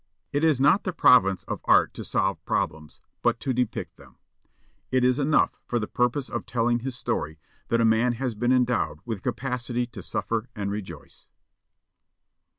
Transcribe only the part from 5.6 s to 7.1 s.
for the purpose of telling his